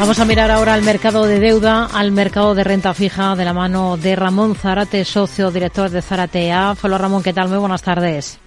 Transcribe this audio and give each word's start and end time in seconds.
Vamos 0.00 0.18
a 0.18 0.24
mirar 0.24 0.50
ahora 0.50 0.72
al 0.72 0.80
mercado 0.80 1.26
de 1.26 1.38
deuda, 1.40 1.84
al 1.84 2.10
mercado 2.10 2.54
de 2.54 2.64
renta 2.64 2.94
fija 2.94 3.36
de 3.36 3.44
la 3.44 3.52
mano 3.52 3.98
de 3.98 4.16
Ramón 4.16 4.54
Zarate, 4.54 5.04
socio 5.04 5.50
director 5.50 5.90
de 5.90 6.00
Zarate 6.00 6.50
AF. 6.50 6.82
Hola 6.86 6.96
Ramón, 6.96 7.22
¿qué 7.22 7.34
tal? 7.34 7.50
Muy 7.50 7.58
buenas 7.58 7.82
tardes. 7.82 8.38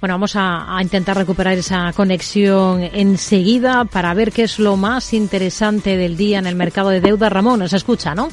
Bueno, 0.00 0.14
vamos 0.14 0.36
a, 0.36 0.74
a, 0.74 0.82
intentar 0.82 1.18
recuperar 1.18 1.52
esa 1.52 1.92
conexión 1.92 2.80
enseguida 2.82 3.84
para 3.84 4.14
ver 4.14 4.32
qué 4.32 4.44
es 4.44 4.58
lo 4.58 4.78
más 4.78 5.12
interesante 5.12 5.98
del 5.98 6.16
día 6.16 6.38
en 6.38 6.46
el 6.46 6.54
mercado 6.54 6.88
de 6.88 7.02
deuda. 7.02 7.28
Ramón, 7.28 7.58
nos 7.58 7.74
escucha, 7.74 8.14
¿no? 8.14 8.30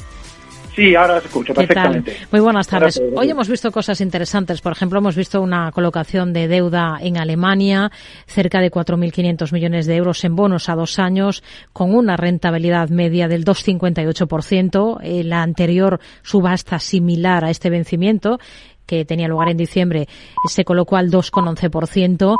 Sí, 0.76 0.94
ahora 0.94 1.16
escucho 1.16 1.54
perfectamente. 1.54 2.14
Muy 2.30 2.40
buenas 2.42 2.68
tardes. 2.68 3.02
Hoy 3.14 3.30
hemos 3.30 3.48
visto 3.48 3.72
cosas 3.72 3.98
interesantes. 4.02 4.60
Por 4.60 4.72
ejemplo, 4.72 4.98
hemos 4.98 5.16
visto 5.16 5.40
una 5.40 5.72
colocación 5.72 6.34
de 6.34 6.48
deuda 6.48 6.98
en 7.00 7.16
Alemania, 7.16 7.90
cerca 8.26 8.60
de 8.60 8.70
4.500 8.70 9.52
millones 9.54 9.86
de 9.86 9.96
euros 9.96 10.22
en 10.24 10.36
bonos 10.36 10.68
a 10.68 10.74
dos 10.74 10.98
años, 10.98 11.42
con 11.72 11.94
una 11.94 12.18
rentabilidad 12.18 12.90
media 12.90 13.26
del 13.26 13.46
2,58%. 13.46 15.00
La 15.24 15.42
anterior 15.42 15.98
subasta 16.22 16.78
similar 16.78 17.46
a 17.46 17.50
este 17.50 17.70
vencimiento 17.70 18.38
que 18.86 19.04
tenía 19.04 19.28
lugar 19.28 19.48
en 19.48 19.56
diciembre 19.56 20.06
se 20.48 20.64
colocó 20.64 20.96
al 20.96 21.10
2,11%. 21.10 22.36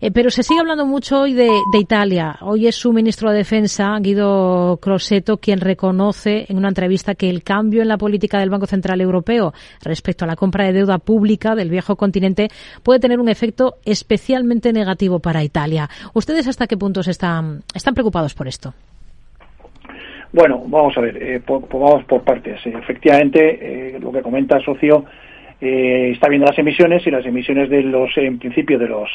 Eh, 0.00 0.10
pero 0.10 0.30
se 0.30 0.42
sigue 0.42 0.60
hablando 0.60 0.86
mucho 0.86 1.20
hoy 1.20 1.34
de, 1.34 1.50
Italia. 1.78 2.36
Hoy 2.40 2.66
es 2.66 2.76
su 2.76 2.92
ministro 2.92 3.30
de 3.30 3.38
Defensa, 3.38 3.96
Guido 4.00 4.78
Crosetto, 4.80 5.38
quien 5.38 5.60
reconoce 5.60 6.46
en 6.48 6.58
una 6.58 6.68
entrevista 6.68 7.14
que 7.14 7.30
el 7.30 7.42
cambio 7.42 7.82
en 7.82 7.88
la 7.88 7.96
política 7.96 8.38
del 8.38 8.50
Banco 8.50 8.66
Central 8.66 9.00
Europeo 9.00 9.52
respecto 9.82 10.24
a 10.24 10.28
la 10.28 10.36
compra 10.36 10.66
de 10.66 10.72
deuda 10.72 10.98
pública 10.98 11.54
del 11.54 11.70
viejo 11.70 11.96
continente 11.96 12.48
puede 12.82 13.00
tener 13.00 13.18
un 13.18 13.28
efecto 13.28 13.76
especialmente 13.84 14.72
negativo 14.72 15.20
para 15.20 15.42
Italia. 15.42 15.88
¿Ustedes 16.12 16.48
hasta 16.48 16.66
qué 16.66 16.76
punto 16.76 17.00
están, 17.00 17.62
están 17.74 17.94
preocupados 17.94 18.34
por 18.34 18.48
esto? 18.48 18.74
Bueno, 20.32 20.62
vamos 20.66 20.96
a 20.96 21.00
ver, 21.00 21.20
eh, 21.20 21.42
vamos 21.46 22.04
por 22.04 22.22
partes. 22.22 22.60
Efectivamente, 22.64 23.96
eh, 23.96 23.98
lo 23.98 24.12
que 24.12 24.22
comenta 24.22 24.58
el 24.58 24.64
socio 24.64 25.04
eh, 25.60 26.10
está 26.12 26.28
viendo 26.28 26.46
las 26.46 26.58
emisiones 26.58 27.06
y 27.06 27.10
las 27.10 27.24
emisiones 27.24 27.68
de 27.70 27.82
los, 27.82 28.16
en 28.16 28.38
principio, 28.38 28.78
de 28.78 28.88
los 28.88 29.08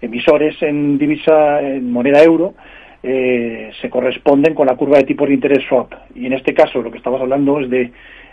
emisores 0.00 0.60
en 0.62 0.98
divisa, 0.98 1.60
en 1.60 1.90
moneda 1.90 2.22
euro, 2.22 2.54
eh, 3.02 3.70
se 3.80 3.88
corresponden 3.88 4.54
con 4.54 4.66
la 4.66 4.76
curva 4.76 4.98
de 4.98 5.04
tipos 5.04 5.28
de 5.28 5.34
interés 5.34 5.64
swap. 5.68 5.92
Y 6.14 6.26
en 6.26 6.34
este 6.34 6.54
caso 6.54 6.82
lo 6.82 6.90
que 6.90 6.98
estamos 6.98 7.20
hablando 7.20 7.60
es 7.60 7.70
de 7.70 7.90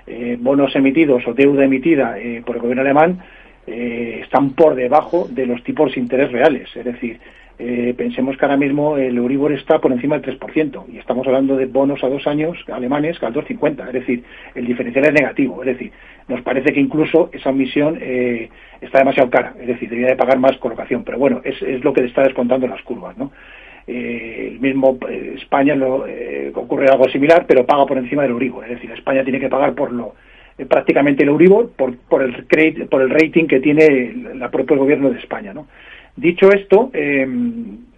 eh, 0.08 0.38
bonos 0.40 0.76
emitidos 0.76 1.28
o 1.28 1.34
deuda 1.34 1.66
emitida 1.66 2.18
eh, 2.18 2.42
por 2.46 2.56
el 2.56 2.62
gobierno 2.62 2.82
alemán 2.82 3.20
eh, 3.68 4.22
están 4.24 4.52
por 4.52 4.76
debajo 4.76 5.28
de 5.30 5.46
los 5.46 5.62
tipos 5.64 5.94
de 5.94 6.00
interés 6.00 6.32
reales. 6.32 6.70
Es 6.76 6.86
decir, 6.86 7.20
eh, 7.60 7.94
pensemos 7.98 8.38
que 8.38 8.46
ahora 8.46 8.58
mismo 8.58 8.98
el 8.98 9.18
Euribor 9.18 9.52
está 9.52 9.80
por 9.80 9.92
encima 9.92 10.20
del 10.20 10.40
3% 10.40 10.86
y 10.94 10.98
estamos 10.98 11.26
hablando 11.26 11.56
de 11.56 11.66
bonos 11.66 12.04
a 12.04 12.10
dos 12.10 12.28
años 12.28 12.58
alemanes 12.72 13.22
al 13.24 13.34
2,50. 13.34 13.88
Es 13.88 13.94
decir, 13.94 14.24
el 14.56 14.66
diferencial 14.66 15.06
es 15.06 15.14
negativo. 15.14 15.64
Es 15.64 15.68
decir, 15.68 15.92
nos 16.28 16.42
parece 16.42 16.72
que 16.72 16.80
incluso 16.80 17.30
esa 17.34 17.50
emisión 17.50 17.98
eh, 18.02 18.50
está 18.82 19.00
demasiado 19.00 19.30
cara. 19.30 19.56
Es 19.60 19.68
decir, 19.68 19.90
debería 19.90 20.12
de 20.12 20.18
pagar 20.18 20.38
más 20.40 20.58
colocación. 20.58 21.04
Pero 21.04 21.18
bueno, 21.18 21.42
es, 21.44 21.62
es 21.62 21.84
lo 21.84 21.94
que 21.94 22.06
está 22.06 22.24
descontando 22.24 22.68
las 22.68 22.82
curvas, 22.84 23.18
¿no? 23.18 23.32
Eh, 23.88 24.50
el 24.52 24.60
mismo 24.60 25.00
eh, 25.10 25.36
España 25.38 25.74
lo, 25.74 26.06
eh, 26.06 26.52
ocurre 26.54 26.90
algo 26.90 27.08
similar, 27.08 27.46
pero 27.48 27.66
paga 27.66 27.86
por 27.86 27.98
encima 27.98 28.24
del 28.24 28.32
Euribor. 28.32 28.66
Es 28.66 28.72
decir, 28.72 28.92
España 28.92 29.24
tiene 29.24 29.40
que 29.40 29.50
pagar 29.50 29.74
por 29.74 29.92
lo 29.94 30.14
prácticamente 30.68 31.22
el 31.22 31.30
Euribor 31.30 31.70
por, 31.74 31.96
por 31.96 32.24
el 32.24 32.46
por 32.90 33.02
el 33.04 33.12
rating 33.12 33.46
que 33.46 33.60
tiene 33.60 34.12
la 34.36 34.50
propio 34.50 34.76
gobierno 34.76 35.12
de 35.12 35.20
España, 35.20 35.54
¿no? 35.54 35.68
Dicho 36.18 36.50
esto, 36.52 36.90
eh, 36.94 37.28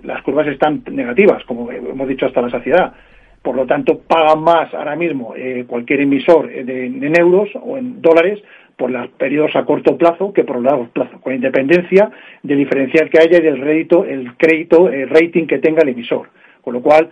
las 0.03 0.21
curvas 0.23 0.47
están 0.47 0.83
negativas, 0.91 1.43
como 1.45 1.71
hemos 1.71 2.07
dicho 2.07 2.25
hasta 2.25 2.41
la 2.41 2.49
saciedad. 2.49 2.93
Por 3.41 3.55
lo 3.55 3.65
tanto, 3.65 3.99
paga 3.99 4.35
más 4.35 4.73
ahora 4.73 4.97
mismo 4.97 5.33
eh, 5.37 5.63
cualquier 5.65 6.01
emisor 6.01 6.49
de, 6.49 6.85
en 6.85 7.17
euros 7.17 7.49
o 7.61 7.77
en 7.77 8.01
dólares 8.01 8.39
por 8.75 8.91
los 8.91 9.07
periodos 9.11 9.55
a 9.55 9.63
corto 9.65 9.97
plazo 9.97 10.33
que 10.33 10.43
por 10.43 10.57
los 10.57 10.65
largos 10.65 10.89
con 11.21 11.33
independencia 11.33 12.11
del 12.43 12.57
diferencial 12.57 13.09
que 13.09 13.19
haya 13.19 13.37
y 13.37 13.41
del 13.41 13.59
rédito, 13.59 14.03
el 14.03 14.35
crédito, 14.35 14.89
el 14.89 15.09
rating 15.09 15.47
que 15.47 15.59
tenga 15.59 15.81
el 15.81 15.89
emisor. 15.89 16.29
Con 16.61 16.73
lo 16.73 16.81
cual, 16.81 17.09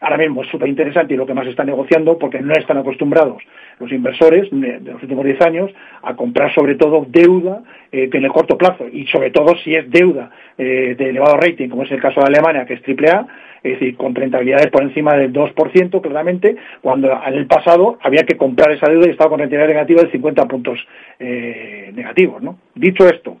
ahora 0.00 0.16
mismo 0.16 0.42
es 0.42 0.48
súper 0.48 0.68
interesante 0.68 1.14
y 1.14 1.16
lo 1.16 1.26
que 1.26 1.34
más 1.34 1.46
está 1.46 1.64
negociando 1.64 2.18
porque 2.18 2.40
no 2.40 2.54
están 2.54 2.78
acostumbrados 2.78 3.42
los 3.78 3.92
inversores 3.92 4.48
de 4.50 4.80
los 4.80 5.02
últimos 5.02 5.24
10 5.24 5.40
años 5.42 5.70
a 6.02 6.16
comprar 6.16 6.52
sobre 6.54 6.74
todo 6.74 7.06
deuda 7.08 7.62
eh, 7.92 8.08
en 8.12 8.24
el 8.24 8.32
corto 8.32 8.56
plazo 8.56 8.86
y 8.90 9.06
sobre 9.06 9.30
todo 9.30 9.54
si 9.62 9.74
es 9.74 9.90
deuda 9.90 10.30
eh, 10.56 10.94
de 10.96 11.10
elevado 11.10 11.36
rating 11.36 11.68
como 11.68 11.82
es 11.82 11.90
el 11.92 12.00
caso 12.00 12.20
de 12.20 12.26
Alemania 12.26 12.64
que 12.64 12.74
es 12.74 12.82
AAA 12.82 13.26
es 13.62 13.72
decir, 13.78 13.96
con 13.96 14.14
rentabilidades 14.14 14.68
por 14.68 14.82
encima 14.82 15.14
del 15.16 15.32
2% 15.32 16.00
claramente 16.00 16.56
cuando 16.80 17.12
en 17.26 17.34
el 17.34 17.46
pasado 17.46 17.98
había 18.02 18.24
que 18.24 18.36
comprar 18.36 18.72
esa 18.72 18.90
deuda 18.90 19.06
y 19.06 19.10
estaba 19.10 19.30
con 19.30 19.40
rentabilidad 19.40 19.68
negativa 19.68 20.02
de 20.02 20.10
50 20.10 20.46
puntos 20.46 20.78
eh, 21.18 21.90
negativos. 21.94 22.42
Dicho 22.74 23.06
esto, 23.06 23.36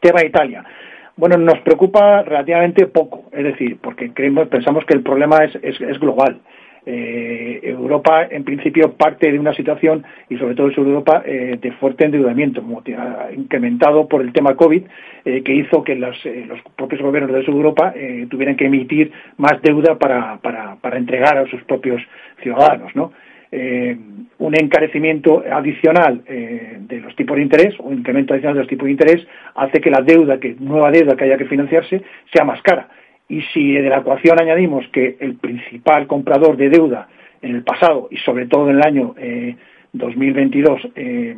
tema 0.00 0.24
Italia. 0.24 0.64
Bueno, 1.16 1.38
nos 1.38 1.58
preocupa 1.60 2.22
relativamente 2.22 2.86
poco, 2.86 3.24
es 3.32 3.42
decir, 3.42 3.78
porque 3.80 4.12
creemos, 4.12 4.48
pensamos 4.48 4.84
que 4.84 4.92
el 4.92 5.02
problema 5.02 5.44
es, 5.44 5.54
es, 5.62 5.98
global. 5.98 6.40
Eh, 6.84 7.60
Europa, 7.64 8.26
en 8.30 8.44
principio, 8.44 8.92
parte 8.92 9.32
de 9.32 9.38
una 9.38 9.54
situación, 9.54 10.04
y 10.28 10.36
sobre 10.36 10.54
todo 10.54 10.68
en 10.68 10.76
Europa, 10.76 11.22
eh, 11.24 11.58
de 11.60 11.72
fuerte 11.72 12.04
endeudamiento, 12.04 12.62
incrementado 13.34 14.06
por 14.06 14.20
el 14.20 14.32
tema 14.34 14.56
COVID, 14.56 14.82
eh, 15.24 15.42
que 15.42 15.54
hizo 15.54 15.82
que 15.82 15.94
los, 15.94 16.22
los, 16.24 16.60
propios 16.76 17.00
gobiernos 17.00 17.32
de 17.32 17.50
Europa 17.50 17.94
tuvieran 18.28 18.56
que 18.56 18.66
emitir 18.66 19.10
más 19.38 19.60
deuda 19.62 19.98
para, 19.98 20.36
para, 20.42 20.76
para 20.76 20.98
entregar 20.98 21.38
a 21.38 21.46
sus 21.46 21.62
propios 21.64 22.02
ciudadanos, 22.42 22.94
¿no? 22.94 23.12
Eh, 23.52 23.96
un 24.38 24.54
encarecimiento 24.54 25.42
adicional 25.50 26.22
eh, 26.26 26.78
de 26.80 27.00
los 27.00 27.14
tipos 27.16 27.36
de 27.36 27.42
interés 27.42 27.78
un 27.78 27.98
incremento 27.98 28.34
adicional 28.34 28.54
de 28.54 28.60
los 28.60 28.68
tipos 28.68 28.86
de 28.86 28.92
interés 28.92 29.26
hace 29.54 29.80
que 29.80 29.90
la 29.90 30.02
deuda, 30.02 30.38
que 30.38 30.56
nueva 30.58 30.90
deuda 30.90 31.16
que 31.16 31.24
haya 31.24 31.38
que 31.38 31.46
financiarse, 31.46 32.02
sea 32.32 32.44
más 32.44 32.60
cara. 32.62 32.88
Y 33.28 33.42
si 33.52 33.72
de 33.72 33.88
la 33.88 33.98
ecuación 33.98 34.40
añadimos 34.40 34.86
que 34.92 35.16
el 35.20 35.36
principal 35.36 36.06
comprador 36.06 36.56
de 36.56 36.70
deuda 36.70 37.08
en 37.42 37.56
el 37.56 37.62
pasado 37.62 38.08
y 38.10 38.16
sobre 38.18 38.46
todo 38.46 38.68
en 38.70 38.76
el 38.76 38.82
año 38.82 39.14
eh, 39.18 39.56
2022, 39.92 40.88
eh, 40.94 41.36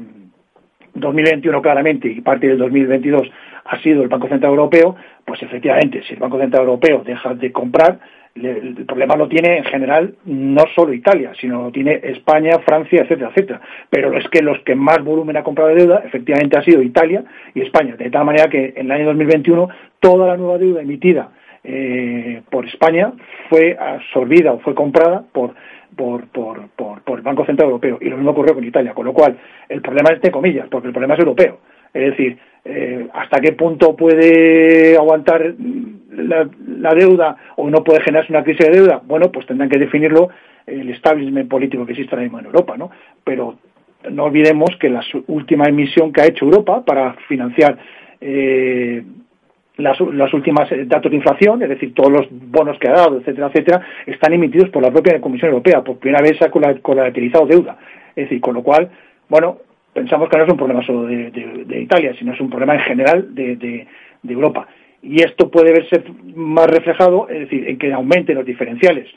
2021 0.95 1.63
claramente 1.63 2.09
y 2.09 2.21
parte 2.21 2.49
del 2.49 2.59
2022 2.59 3.31
ha 3.65 3.83
sido 3.83 4.03
el 4.03 4.09
Banco 4.09 4.29
Central 4.29 4.53
Europeo, 4.53 4.97
pues 5.25 5.43
efectivamente, 5.43 6.03
si 6.03 6.15
el 6.15 6.21
Banco 6.21 6.39
Central 6.39 6.63
Europeo 6.63 7.03
deja 7.05 7.35
de 7.35 7.53
comprar, 7.53 8.01
el 8.35 8.85
problema 8.87 9.17
lo 9.17 9.29
tiene 9.29 9.59
en 9.59 9.65
general 9.65 10.15
no 10.25 10.65
solo 10.75 10.93
Italia, 10.93 11.33
sino 11.41 11.65
lo 11.65 11.73
tiene 11.73 12.01
España, 12.03 12.59
Francia, 12.61 13.03
etcétera, 13.03 13.31
etcétera. 13.31 13.61
Pero 13.91 14.17
es 14.17 14.29
que 14.29 14.43
los 14.43 14.59
que 14.61 14.75
más 14.75 15.03
volumen 15.03 15.37
ha 15.37 15.43
comprado 15.43 15.71
de 15.71 15.77
deuda 15.77 16.03
efectivamente 16.05 16.57
ha 16.57 16.63
sido 16.63 16.83
Italia 16.83 17.25
y 17.55 17.63
España, 17.63 17.97
de 17.97 18.11
tal 18.11 18.25
manera 18.25 18.49
que 18.49 18.75
en 18.77 18.87
el 18.87 18.93
año 18.93 19.07
2021 19.07 19.69
toda 20.01 20.29
la 20.29 20.37
nueva 20.37 20.59
deuda 20.59 20.83
emitida 20.83 21.31
eh, 21.65 22.43
por 22.51 22.67
España 22.67 23.13
fue 23.49 23.77
absorbida 23.79 24.53
o 24.53 24.61
fue 24.61 24.75
comprada 24.75 25.25
por 25.33 25.55
por, 25.97 26.29
por, 26.29 26.69
por, 26.77 27.03
por 27.03 27.19
el 27.19 27.25
Banco 27.25 27.45
Central 27.45 27.71
Europeo 27.71 27.99
y 28.01 28.09
lo 28.09 28.17
mismo 28.17 28.31
ocurrió 28.31 28.55
con 28.55 28.63
Italia, 28.63 28.95
con 28.95 29.05
lo 29.05 29.13
cual 29.13 29.37
el 29.69 29.83
problema 29.83 30.11
es 30.11 30.21
de 30.21 30.31
comillas, 30.31 30.69
porque 30.71 30.87
el 30.87 30.93
problema 30.93 31.15
es 31.15 31.21
europeo. 31.21 31.59
Es 31.95 32.11
decir, 32.11 32.39
eh, 32.65 33.07
hasta 33.15 33.41
qué 33.41 33.53
punto 33.53 33.97
puede 33.97 34.97
aguantar 34.97 35.55
la, 36.11 36.95
deuda 36.95 37.37
o 37.57 37.71
no 37.71 37.83
puede 37.83 38.03
generarse 38.03 38.33
una 38.33 38.45
crisis 38.45 38.67
de 38.67 38.79
deuda, 38.79 39.01
bueno, 39.05 39.31
pues 39.33 39.47
tendrán 39.47 39.71
que 39.71 39.79
definirlo 39.79 40.29
el 40.67 40.91
establishment 40.91 41.49
político 41.49 41.87
que 41.87 41.93
existe 41.93 42.15
ahora 42.15 42.25
mismo 42.25 42.41
en 42.41 42.47
Europa, 42.47 42.77
¿no? 42.77 42.91
Pero 43.25 43.59
no 44.11 44.25
olvidemos 44.25 44.71
que 44.79 44.91
la 44.91 45.03
última 45.29 45.65
emisión 45.65 46.13
que 46.13 46.21
ha 46.21 46.27
hecho 46.27 46.45
Europa 46.45 46.85
para 46.85 47.15
financiar 47.27 47.79
eh, 48.21 49.03
las, 49.79 49.99
las, 50.01 50.35
últimas 50.35 50.69
datos 50.87 51.11
de 51.11 51.17
inflación, 51.17 51.63
es 51.63 51.69
decir, 51.69 51.95
todos 51.95 52.13
los 52.13 52.27
bonos 52.31 52.79
que 52.79 52.89
ha 52.89 52.93
dado, 52.93 53.19
etcétera, 53.19 53.47
etcétera, 53.47 53.87
están 54.07 54.33
emitidos 54.33 54.69
por 54.71 54.83
la 54.83 54.91
propia 54.91 55.21
Comisión 55.21 55.51
Europea. 55.51 55.83
Por 55.83 55.99
primera 55.99 56.23
vez 56.23 56.41
ha 56.43 56.51
colateralizado 56.51 57.47
deuda. 57.47 57.79
Es 58.15 58.25
decir, 58.25 58.41
con 58.41 58.55
lo 58.55 58.63
cual, 58.63 58.91
bueno, 59.29 59.59
pensamos 59.99 60.29
que 60.29 60.37
no 60.39 60.45
es 60.45 60.51
un 60.51 60.57
problema 60.57 60.83
solo 60.85 61.07
de, 61.07 61.81
Italia, 61.81 62.15
sino 62.17 62.33
es 62.33 62.41
un 62.41 62.49
problema 62.49 62.75
en 62.75 62.81
general 62.81 63.35
de, 63.35 63.87
Europa. 64.29 64.69
Y 65.03 65.23
esto 65.23 65.51
puede 65.51 65.73
verse 65.73 66.03
más 66.35 66.67
reflejado, 66.69 67.29
es 67.29 67.41
decir, 67.41 67.69
en 67.69 67.79
que 67.79 67.93
aumenten 67.93 68.37
los 68.37 68.47
diferenciales. 68.47 69.09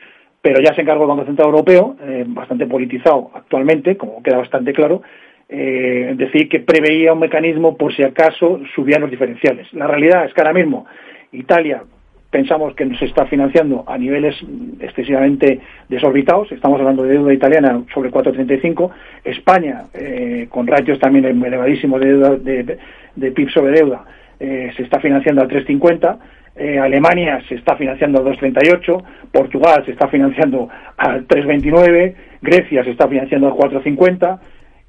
Pero 0.42 0.60
ya 0.60 0.74
se 0.74 0.82
encargó 0.82 1.04
el 1.04 1.10
Banco 1.10 1.26
Central 1.26 1.50
Europeo, 1.50 1.96
eh, 2.04 2.24
bastante 2.28 2.66
politizado 2.66 3.30
actualmente, 3.36 3.96
como 3.96 4.24
queda 4.24 4.38
bastante 4.38 4.74
claro, 4.74 5.04
eh, 5.50 6.14
decir, 6.16 6.50
que 6.50 6.62
preveía 6.62 7.14
un 7.14 7.20
mecanismo 7.20 7.78
por 7.78 7.94
si 7.96 8.02
acaso 8.04 8.60
subían 8.74 9.02
los 9.02 9.12
diferenciales. 9.12 9.72
La 9.74 9.86
realidad 9.86 10.26
es 10.26 10.34
que 10.34 10.42
ahora 10.42 10.54
mismo 10.54 10.88
Italia 11.32 11.84
pensamos 12.32 12.74
que 12.76 12.86
nos 12.86 13.02
está 13.02 13.26
financiando 13.26 13.84
a 13.86 13.98
niveles 13.98 14.36
excesivamente 14.80 15.60
desorbitados, 15.90 16.52
estamos 16.52 16.80
hablando 16.80 17.04
de 17.04 17.14
deuda 17.14 17.34
italiana 17.34 17.84
sobre 17.94 18.10
4,35, 18.10 18.90
España, 19.26 19.84
eh, 19.94 20.48
con 20.50 20.66
ratios 20.66 20.98
también 20.98 21.26
elevadísimos 21.26 22.00
de, 22.00 22.08
deuda, 22.08 22.38
de, 22.38 23.32
PIB 23.32 23.50
sobre 23.52 23.74
deuda, 23.74 24.06
eh, 24.40 24.72
se 24.76 24.84
está 24.84 25.00
financiando 25.02 25.42
al 25.42 25.50
3,50, 25.50 26.18
eh, 26.56 26.80
Alemania 26.80 27.42
se 27.50 27.56
está 27.56 27.76
financiando 27.76 28.20
al 28.20 28.26
2,38, 28.26 29.04
Portugal 29.32 29.84
se 29.86 29.92
está 29.92 30.08
financiando 30.08 30.70
al 30.98 31.28
3,29, 31.28 32.16
Grecia 32.42 32.84
se 32.86 32.92
está 32.92 33.10
financiando 33.10 33.48
al 33.48 33.54
4,50, 33.54 34.40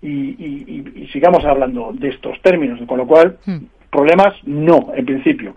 y, 0.04 1.08
sigamos 1.12 1.44
hablando 1.44 1.92
de 1.92 2.08
estos 2.08 2.40
términos, 2.42 2.80
con 2.86 2.98
lo 2.98 3.06
cual, 3.06 3.36
hmm. 3.46 3.58
problemas 3.90 4.34
no, 4.44 4.92
en 4.96 5.04
principio. 5.04 5.54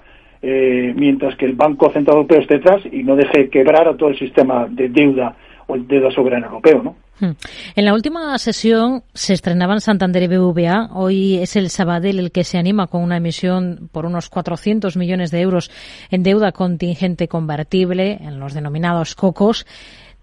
Eh, 0.47 0.93
mientras 0.95 1.35
que 1.37 1.45
el 1.45 1.53
Banco 1.53 1.91
Central 1.91 2.17
Europeo 2.17 2.39
esté 2.39 2.57
detrás 2.57 2.83
y 2.91 3.01
no 3.01 3.15
deje 3.15 3.49
quebrar 3.49 3.87
a 3.87 3.97
todo 3.97 4.09
el 4.09 4.19
sistema 4.19 4.67
de 4.69 4.89
deuda 4.89 5.35
o 5.65 5.73
el 5.73 5.87
deuda 5.87 6.11
soberana 6.11 6.45
europeo, 6.45 6.83
¿no? 6.83 6.95
Hmm. 7.19 7.31
En 7.75 7.83
la 7.83 7.95
última 7.95 8.37
sesión 8.37 9.01
se 9.15 9.33
estrenaban 9.33 9.81
Santander 9.81 10.21
y 10.21 10.27
BVA. 10.27 10.91
Hoy 10.93 11.37
es 11.37 11.55
el 11.55 11.71
Sabadell 11.71 12.19
el 12.19 12.31
que 12.31 12.43
se 12.43 12.59
anima 12.59 12.85
con 12.85 13.01
una 13.01 13.17
emisión 13.17 13.89
por 13.91 14.05
unos 14.05 14.29
400 14.29 14.95
millones 14.97 15.31
de 15.31 15.41
euros 15.41 15.71
en 16.11 16.21
deuda 16.21 16.51
contingente 16.51 17.27
convertible, 17.27 18.19
en 18.21 18.39
los 18.39 18.53
denominados 18.53 19.15
COCOS. 19.15 19.65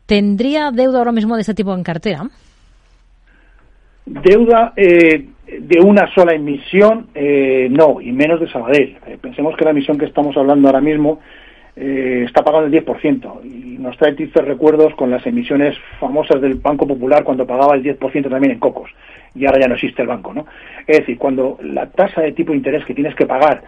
¿Tendría 0.07 0.71
deuda 0.71 0.99
ahora 0.99 1.11
mismo 1.11 1.35
de 1.35 1.41
este 1.41 1.55
tipo 1.55 1.75
en 1.75 1.83
cartera? 1.83 2.31
Deuda 4.07 4.73
eh, 4.77 5.32
de 5.61 5.81
una 5.81 6.13
sola 6.15 6.35
emisión, 6.35 7.09
eh, 7.15 7.69
no, 7.71 8.01
y 8.01 8.13
menos 8.13 8.41
de 8.41 8.49
Sabadell. 8.51 8.97
Eh, 9.07 9.19
pensemos 9.21 9.57
que 9.57 9.65
la 9.65 9.71
emisión 9.71 9.99
que 9.99 10.07
estamos 10.07 10.37
hablando 10.37 10.69
ahora 10.69 10.81
mismo 10.81 11.21
está 11.75 12.45
pagando 12.45 12.67
el 12.67 12.85
10%, 12.85 13.41
y 13.45 13.79
nos 13.79 13.97
trae 13.97 14.13
tristes 14.13 14.45
recuerdos 14.45 14.95
con 14.95 15.11
las 15.11 15.27
emisiones 15.27 15.75
famosas 15.99 16.39
del 16.43 16.57
Banco 16.57 16.87
Popular 16.87 17.25
cuando 17.25 17.47
pagaba 17.47 17.75
el 17.75 17.83
10% 17.83 18.29
también 18.29 18.53
en 18.53 18.59
cocos, 18.59 18.91
y 19.35 19.47
ahora 19.47 19.61
ya 19.61 19.69
no 19.69 19.77
existe 19.77 20.03
el 20.03 20.09
banco, 20.09 20.35
¿no? 20.35 20.45
Es 20.87 20.99
decir, 20.99 21.17
cuando 21.17 21.59
la 21.63 21.87
tasa 21.87 22.21
de 22.21 22.33
tipo 22.33 22.53
de 22.53 22.59
interés 22.59 22.85
que 22.85 22.93
tienes 22.93 23.15
que 23.15 23.25
pagar 23.25 23.63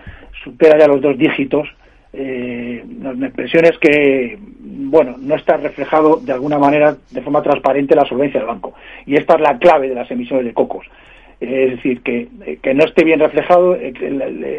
supera 0.44 0.78
ya 0.78 0.86
los 0.86 1.00
dos 1.00 1.16
dígitos, 1.16 1.66
eh, 2.12 2.84
la 3.00 3.26
impresión 3.26 3.64
es 3.64 3.78
que 3.78 4.38
bueno, 4.94 5.16
no 5.18 5.34
está 5.34 5.56
reflejado 5.56 6.20
de 6.22 6.32
alguna 6.32 6.58
manera 6.58 6.96
de 7.10 7.20
forma 7.20 7.42
transparente 7.42 7.96
la 7.96 8.04
solvencia 8.04 8.38
del 8.38 8.48
banco. 8.48 8.74
Y 9.06 9.16
esta 9.16 9.34
es 9.34 9.40
la 9.40 9.58
clave 9.58 9.88
de 9.88 9.94
las 9.94 10.10
emisiones 10.10 10.44
de 10.44 10.54
cocos. 10.54 10.86
Es 11.40 11.72
decir, 11.72 12.00
que, 12.02 12.28
no 12.74 12.84
esté 12.84 13.04
bien 13.04 13.20
reflejado 13.20 13.76
eh, 13.76 13.92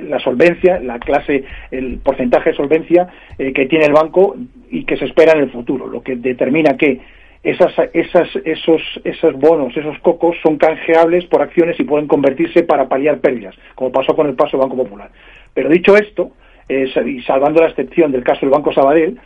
la, 0.08 0.20
solvencia, 0.20 0.80
la 0.80 1.00
clase, 1.00 1.44
el 1.72 1.98
porcentaje 2.00 2.52
de 2.52 2.56
solvencia 2.56 3.08
eh, 3.38 3.54
que 3.54 3.66
tiene 3.66 3.86
el 3.86 3.94
banco 3.94 4.36
y 4.70 4.84
que 4.86 4.98
se 4.98 5.06
espera 5.06 5.34
en 5.34 5.44
el 5.44 5.52
futuro, 5.52 5.88
lo 5.88 6.02
que 6.02 6.16
determina 6.16 6.78
que 6.78 7.00
esas, 7.44 7.74
esas, 7.94 8.28
esos, 8.44 8.82
esos 9.04 9.34
bonos, 9.36 9.76
esos 9.78 9.98
cocos 10.00 10.36
son 10.42 10.58
canjeables 10.58 11.26
por 11.26 11.42
acciones 11.42 11.80
y 11.80 11.84
pueden 11.84 12.08
convertirse 12.08 12.64
para 12.64 12.90
paliar 12.90 13.20
pérdidas, 13.20 13.56
como 13.76 13.92
pasó 13.92 14.16
con 14.16 14.28
el 14.28 14.36
paso 14.36 14.58
Banco 14.58 14.76
Popular. 14.76 15.12
Pero 15.54 15.70
dicho 15.70 15.96
esto, 15.96 16.32
y 16.68 17.22
salvando 17.22 17.62
la 17.62 17.70
excepción 17.70 18.12
del 18.12 18.24
caso 18.24 18.42
del 18.42 18.50
Banco 18.50 18.74
Sabadell, 18.74 19.20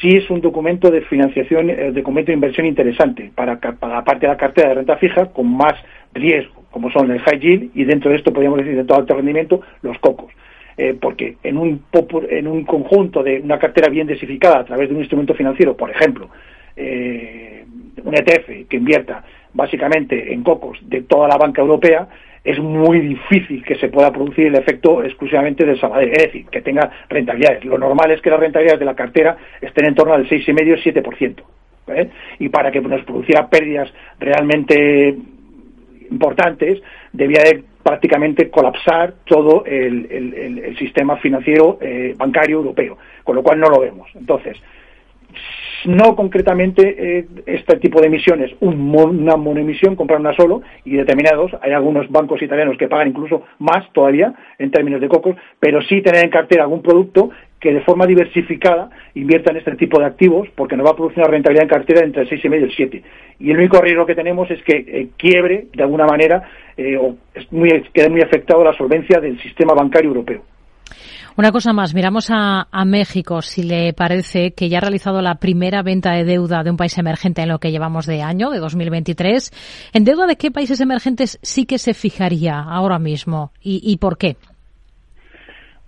sí 0.00 0.16
es 0.16 0.28
un 0.30 0.40
documento 0.40 0.90
de 0.90 1.02
financiación, 1.02 1.70
eh, 1.70 1.90
documento 1.92 2.28
de 2.28 2.34
inversión 2.34 2.66
interesante 2.66 3.30
para, 3.34 3.58
para 3.58 3.94
la 3.94 4.04
parte 4.04 4.26
de 4.26 4.32
la 4.32 4.36
cartera 4.36 4.68
de 4.68 4.74
renta 4.76 4.96
fija 4.96 5.26
con 5.26 5.56
más 5.56 5.74
riesgo, 6.14 6.57
como 6.70 6.90
son 6.90 7.10
el 7.10 7.20
high 7.20 7.70
y 7.74 7.84
dentro 7.84 8.10
de 8.10 8.16
esto 8.16 8.32
podríamos 8.32 8.58
decir 8.58 8.76
de 8.76 8.84
todo 8.84 8.98
alto 8.98 9.14
rendimiento 9.14 9.60
los 9.82 9.98
cocos. 9.98 10.32
Eh, 10.76 10.96
porque 11.00 11.36
en 11.42 11.58
un, 11.58 11.82
en 12.30 12.46
un 12.46 12.64
conjunto 12.64 13.22
de 13.22 13.40
una 13.40 13.58
cartera 13.58 13.88
bien 13.88 14.06
desificada 14.06 14.60
a 14.60 14.64
través 14.64 14.88
de 14.88 14.94
un 14.94 15.00
instrumento 15.00 15.34
financiero, 15.34 15.76
por 15.76 15.90
ejemplo, 15.90 16.28
eh, 16.76 17.64
un 18.04 18.14
ETF 18.14 18.68
que 18.68 18.76
invierta 18.76 19.24
básicamente 19.52 20.32
en 20.32 20.44
cocos 20.44 20.78
de 20.82 21.02
toda 21.02 21.26
la 21.26 21.36
banca 21.36 21.62
europea, 21.62 22.06
es 22.44 22.58
muy 22.60 23.00
difícil 23.00 23.64
que 23.64 23.74
se 23.74 23.88
pueda 23.88 24.12
producir 24.12 24.46
el 24.46 24.54
efecto 24.54 25.02
exclusivamente 25.02 25.66
del 25.66 25.80
Sabadell, 25.80 26.12
es 26.12 26.22
decir, 26.24 26.46
que 26.46 26.62
tenga 26.62 26.90
rentabilidades. 27.08 27.64
Lo 27.64 27.76
normal 27.76 28.12
es 28.12 28.20
que 28.20 28.30
las 28.30 28.40
rentabilidades 28.40 28.78
de 28.78 28.86
la 28.86 28.94
cartera 28.94 29.36
estén 29.60 29.86
en 29.86 29.94
torno 29.94 30.14
al 30.14 30.28
6,5-7%. 30.28 31.42
¿eh? 31.88 32.08
Y 32.38 32.48
para 32.48 32.70
que 32.70 32.80
nos 32.80 33.02
produciera 33.04 33.48
pérdidas 33.48 33.92
realmente 34.20 35.16
importantes, 36.10 36.80
debía 37.12 37.42
de 37.42 37.64
prácticamente 37.82 38.50
colapsar 38.50 39.14
todo 39.24 39.64
el, 39.64 40.76
sistema 40.78 41.16
financiero 41.16 41.78
eh, 41.80 42.14
bancario 42.16 42.58
europeo, 42.58 42.98
con 43.24 43.36
lo 43.36 43.42
cual 43.42 43.58
no 43.58 43.68
lo 43.68 43.80
vemos. 43.80 44.08
Entonces, 44.14 44.56
no 45.84 46.16
concretamente 46.16 47.18
eh, 47.18 47.26
este 47.46 47.76
tipo 47.76 48.00
de 48.00 48.08
emisiones, 48.08 48.50
una 48.60 49.36
monoemisión, 49.36 49.96
comprar 49.96 50.20
una 50.20 50.34
solo 50.34 50.62
y 50.84 50.96
determinados. 50.96 51.52
Hay 51.62 51.72
algunos 51.72 52.10
bancos 52.10 52.42
italianos 52.42 52.76
que 52.76 52.88
pagan 52.88 53.08
incluso 53.08 53.42
más 53.58 53.90
todavía 53.92 54.34
en 54.58 54.70
términos 54.70 55.00
de 55.00 55.08
cocos, 55.08 55.36
pero 55.60 55.80
sí 55.82 56.02
tener 56.02 56.24
en 56.24 56.30
cartera 56.30 56.64
algún 56.64 56.82
producto 56.82 57.30
que 57.60 57.72
de 57.72 57.80
forma 57.82 58.06
diversificada 58.06 58.90
invierta 59.14 59.50
en 59.50 59.58
este 59.58 59.76
tipo 59.76 59.98
de 59.98 60.06
activos 60.06 60.48
porque 60.54 60.76
nos 60.76 60.86
va 60.86 60.90
a 60.92 60.96
producir 60.96 61.18
una 61.18 61.30
rentabilidad 61.30 61.64
en 61.64 61.70
cartera 61.70 62.04
entre 62.04 62.22
el 62.22 62.28
6,5 62.28 62.60
y 62.60 62.62
el 62.62 62.72
7. 62.74 63.02
Y 63.40 63.50
el 63.50 63.58
único 63.58 63.80
riesgo 63.80 64.06
que 64.06 64.14
tenemos 64.14 64.50
es 64.50 64.62
que 64.62 64.76
eh, 64.76 65.08
quiebre 65.16 65.66
de 65.74 65.82
alguna 65.82 66.06
manera 66.06 66.48
eh, 66.76 66.96
o 66.96 67.16
es 67.34 67.50
muy, 67.52 67.68
quede 67.92 68.08
muy 68.08 68.22
afectado 68.22 68.62
la 68.62 68.76
solvencia 68.76 69.20
del 69.20 69.40
sistema 69.40 69.74
bancario 69.74 70.10
europeo. 70.10 70.42
Una 71.38 71.52
cosa 71.52 71.72
más, 71.72 71.94
miramos 71.94 72.30
a, 72.32 72.66
México, 72.84 73.42
si 73.42 73.62
le 73.62 73.92
parece 73.92 74.54
que 74.54 74.68
ya 74.68 74.78
ha 74.78 74.80
realizado 74.80 75.22
la 75.22 75.36
primera 75.36 75.84
venta 75.84 76.10
de 76.10 76.24
deuda 76.24 76.64
de 76.64 76.70
un 76.72 76.76
país 76.76 76.98
emergente 76.98 77.42
en 77.42 77.48
lo 77.48 77.60
que 77.60 77.70
llevamos 77.70 78.06
de 78.06 78.22
año, 78.22 78.50
de 78.50 78.58
2023. 78.58 79.52
¿En 79.92 80.02
deuda 80.02 80.26
de 80.26 80.34
qué 80.34 80.50
países 80.50 80.80
emergentes 80.80 81.38
sí 81.42 81.64
que 81.64 81.78
se 81.78 81.94
fijaría 81.94 82.58
ahora 82.58 82.98
mismo 82.98 83.52
y, 83.62 83.96
por 83.98 84.18
qué? 84.18 84.36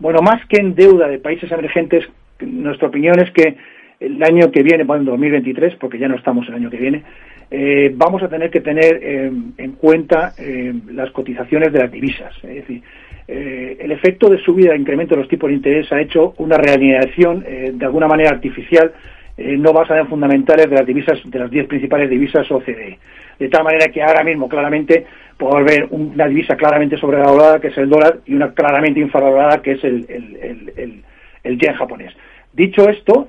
Bueno, 0.00 0.20
más 0.22 0.44
que 0.46 0.56
en 0.56 0.74
deuda 0.74 1.06
de 1.08 1.18
países 1.18 1.52
emergentes, 1.52 2.08
nuestra 2.40 2.88
opinión 2.88 3.20
es 3.20 3.30
que 3.32 3.56
el 4.00 4.22
año 4.22 4.50
que 4.50 4.62
viene, 4.62 4.84
bueno, 4.84 5.02
en 5.02 5.06
2023, 5.06 5.76
porque 5.76 5.98
ya 5.98 6.08
no 6.08 6.16
estamos 6.16 6.48
el 6.48 6.54
año 6.54 6.70
que 6.70 6.78
viene, 6.78 7.02
eh, 7.50 7.92
vamos 7.94 8.22
a 8.22 8.28
tener 8.28 8.50
que 8.50 8.62
tener 8.62 8.98
eh, 9.02 9.30
en 9.58 9.72
cuenta 9.72 10.32
eh, 10.38 10.72
las 10.92 11.10
cotizaciones 11.10 11.70
de 11.70 11.78
las 11.80 11.92
divisas. 11.92 12.34
Es 12.42 12.54
decir, 12.54 12.82
el 13.28 13.92
efecto 13.92 14.28
de 14.28 14.42
subida 14.42 14.72
e 14.72 14.76
incremento 14.76 15.14
de 15.14 15.20
los 15.20 15.28
tipos 15.28 15.48
de 15.48 15.54
interés 15.54 15.92
ha 15.92 16.00
hecho 16.00 16.34
una 16.38 16.56
realineación 16.56 17.44
de 17.74 17.84
alguna 17.84 18.08
manera 18.08 18.30
artificial 18.30 18.92
eh, 19.40 19.56
no 19.56 19.72
basada 19.72 20.00
en 20.00 20.08
fundamentales 20.08 20.68
de 20.68 20.76
las 20.76 20.86
divisas 20.86 21.18
de 21.24 21.38
las 21.38 21.50
10 21.50 21.66
principales 21.66 22.10
divisas 22.10 22.50
OCDE. 22.50 22.98
De 23.38 23.48
tal 23.48 23.64
manera 23.64 23.86
que 23.86 24.02
ahora 24.02 24.22
mismo 24.22 24.48
claramente 24.48 25.06
podemos 25.38 25.64
ver 25.64 25.86
una 25.90 26.28
divisa 26.28 26.56
claramente 26.56 26.98
sobrevalorada 26.98 27.58
que 27.58 27.68
es 27.68 27.78
el 27.78 27.88
dólar 27.88 28.18
y 28.26 28.34
una 28.34 28.52
claramente 28.52 29.00
infravalorada 29.00 29.62
que 29.62 29.72
es 29.72 29.84
el, 29.84 31.02
yen 31.44 31.74
japonés. 31.74 32.14
Dicho 32.52 32.86
esto, 32.88 33.26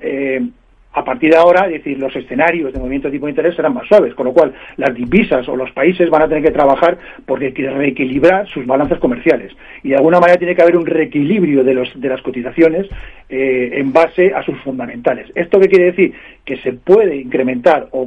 a 0.94 1.04
partir 1.04 1.30
de 1.30 1.36
ahora, 1.36 1.66
es 1.66 1.72
decir, 1.72 1.98
los 1.98 2.14
escenarios 2.14 2.72
de 2.72 2.78
movimiento 2.78 3.08
de 3.08 3.12
tipo 3.12 3.26
de 3.26 3.30
interés 3.30 3.56
serán 3.56 3.72
más 3.72 3.86
suaves, 3.88 4.14
con 4.14 4.26
lo 4.26 4.32
cual 4.32 4.52
las 4.76 4.94
divisas 4.94 5.48
o 5.48 5.56
los 5.56 5.70
países 5.72 6.10
van 6.10 6.22
a 6.22 6.28
tener 6.28 6.42
que 6.42 6.50
trabajar 6.50 6.98
porque 7.24 7.50
reequilibrar 7.50 8.46
sus 8.48 8.66
balanzas 8.66 8.98
comerciales. 8.98 9.52
Y 9.82 9.90
de 9.90 9.96
alguna 9.96 10.20
manera 10.20 10.38
tiene 10.38 10.54
que 10.54 10.62
haber 10.62 10.76
un 10.76 10.84
reequilibrio 10.84 11.64
de, 11.64 11.74
los, 11.74 11.98
de 11.98 12.08
las 12.08 12.20
cotizaciones 12.20 12.88
eh, 13.34 13.80
en 13.80 13.94
base 13.94 14.34
a 14.34 14.42
sus 14.42 14.60
fundamentales. 14.60 15.32
¿Esto 15.34 15.58
qué 15.58 15.66
quiere 15.66 15.86
decir? 15.86 16.12
Que 16.44 16.58
se 16.58 16.74
puede 16.74 17.16
incrementar 17.16 17.88
o, 17.92 18.02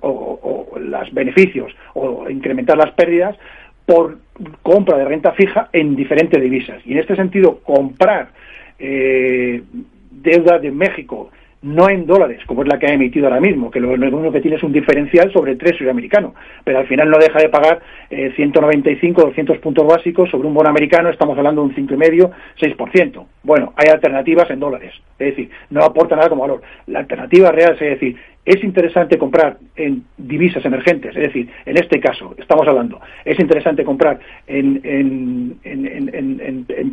o, 0.00 0.78
los 0.78 1.12
beneficios 1.12 1.70
o 1.92 2.30
incrementar 2.30 2.78
las 2.78 2.90
pérdidas 2.92 3.36
por 3.84 4.16
compra 4.62 4.96
de 4.96 5.04
renta 5.04 5.32
fija 5.32 5.68
en 5.74 5.94
diferentes 5.94 6.40
divisas. 6.40 6.80
Y 6.86 6.92
en 6.92 6.98
este 7.00 7.14
sentido, 7.14 7.58
comprar 7.58 8.30
eh, 8.78 9.62
deuda 10.10 10.58
de 10.58 10.70
México 10.70 11.30
no 11.62 11.90
en 11.90 12.06
dólares, 12.06 12.40
como 12.46 12.62
es 12.62 12.68
la 12.68 12.78
que 12.78 12.86
ha 12.86 12.94
emitido 12.94 13.26
ahora 13.26 13.40
mismo, 13.40 13.70
que 13.70 13.80
lo, 13.80 13.90
único 13.90 14.32
que 14.32 14.40
tiene 14.40 14.56
es 14.56 14.62
un 14.62 14.72
diferencial 14.72 15.30
sobre 15.32 15.52
el 15.52 15.58
treasury 15.58 15.90
americano, 15.90 16.34
pero 16.64 16.78
al 16.78 16.86
final 16.86 17.10
no 17.10 17.18
deja 17.18 17.38
de 17.38 17.50
pagar 17.50 17.80
eh, 18.08 18.32
195 18.34 19.20
o 19.20 19.26
200 19.26 19.58
puntos 19.58 19.86
básicos 19.86 20.30
sobre 20.30 20.48
un 20.48 20.54
bono 20.54 20.70
americano, 20.70 21.10
estamos 21.10 21.36
hablando 21.36 21.62
de 21.62 21.68
un 21.68 21.88
5,5, 21.88 22.30
6%. 22.58 23.26
Bueno, 23.42 23.74
hay 23.76 23.90
alternativas 23.90 24.50
en 24.50 24.60
dólares, 24.60 24.94
es 25.18 25.36
decir, 25.36 25.50
no 25.68 25.84
aporta 25.84 26.16
nada 26.16 26.28
como 26.30 26.42
valor. 26.42 26.62
La 26.86 27.00
alternativa 27.00 27.52
real 27.52 27.74
es 27.74 27.80
decir, 27.80 28.16
es 28.44 28.64
interesante 28.64 29.18
comprar 29.18 29.58
en 29.76 30.04
divisas 30.16 30.64
emergentes, 30.64 31.14
es 31.14 31.22
decir, 31.22 31.48
en 31.66 31.76
este 31.76 32.00
caso, 32.00 32.34
estamos 32.38 32.66
hablando, 32.66 33.00
es 33.24 33.38
interesante 33.38 33.84
comprar 33.84 34.18
en, 34.46 35.60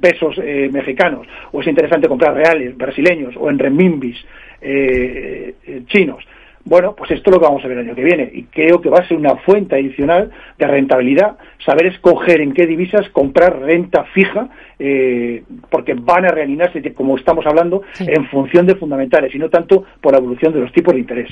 pesos 0.01 0.39
eh, 0.43 0.69
mexicanos, 0.71 1.25
o 1.51 1.61
es 1.61 1.67
interesante 1.67 2.07
comprar 2.07 2.33
reales 2.33 2.75
brasileños, 2.75 3.35
o 3.37 3.49
en 3.49 3.59
renminbis 3.59 4.17
eh, 4.61 5.55
eh, 5.65 5.81
chinos. 5.87 6.23
Bueno, 6.67 6.93
pues 6.97 7.11
esto 7.11 7.29
es 7.29 7.33
lo 7.33 7.39
que 7.39 7.45
vamos 7.45 7.63
a 7.63 7.67
ver 7.69 7.77
el 7.77 7.85
año 7.85 7.95
que 7.95 8.03
viene 8.03 8.29
y 8.33 8.43
creo 8.43 8.81
que 8.81 8.89
va 8.89 8.99
a 8.99 9.07
ser 9.07 9.15
una 9.15 9.37
fuente 9.37 9.75
adicional 9.75 10.31
de 10.57 10.67
rentabilidad, 10.67 11.37
saber 11.65 11.85
escoger 11.87 12.41
en 12.41 12.53
qué 12.53 12.65
divisas 12.65 13.07
comprar 13.11 13.57
renta 13.61 14.03
fija, 14.13 14.49
eh, 14.77 15.43
porque 15.69 15.93
van 15.93 16.25
a 16.25 16.27
realinearse, 16.27 16.93
como 16.93 17.15
estamos 17.15 17.45
hablando, 17.45 17.83
en 17.99 18.27
función 18.27 18.67
de 18.67 18.75
fundamentales 18.75 19.33
y 19.33 19.37
no 19.37 19.49
tanto 19.49 19.85
por 20.01 20.11
la 20.11 20.17
evolución 20.17 20.51
de 20.51 20.59
los 20.59 20.73
tipos 20.73 20.93
de 20.93 20.99
interés. 20.99 21.29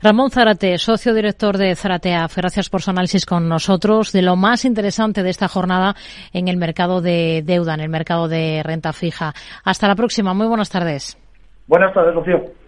Ramón 0.00 0.30
Zarate, 0.30 0.78
socio 0.78 1.12
director 1.12 1.58
de 1.58 1.74
Zarateaf, 1.74 2.36
gracias 2.36 2.70
por 2.70 2.80
su 2.80 2.90
análisis 2.90 3.26
con 3.26 3.48
nosotros 3.48 4.12
de 4.12 4.22
lo 4.22 4.36
más 4.36 4.64
interesante 4.64 5.24
de 5.24 5.30
esta 5.30 5.48
jornada 5.48 5.96
en 6.32 6.46
el 6.46 6.56
mercado 6.56 7.00
de 7.00 7.42
deuda, 7.44 7.74
en 7.74 7.80
el 7.80 7.88
mercado 7.88 8.28
de 8.28 8.62
renta 8.62 8.92
fija. 8.92 9.32
Hasta 9.64 9.88
la 9.88 9.96
próxima, 9.96 10.34
muy 10.34 10.46
buenas 10.46 10.70
tardes. 10.70 11.18
Buenas 11.66 11.92
tardes, 11.92 12.14
Rocío. 12.14 12.67